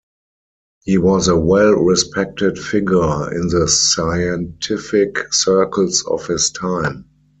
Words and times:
He 0.83 0.97
was 0.97 1.27
a 1.27 1.37
well-respected 1.37 2.57
figure 2.57 3.31
in 3.31 3.49
the 3.49 3.67
scientific 3.67 5.31
circles 5.31 6.03
of 6.09 6.25
his 6.25 6.49
time. 6.49 7.05